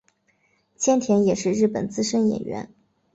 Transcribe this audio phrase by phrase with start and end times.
[0.77, 2.71] 千田是也是日本资深演员。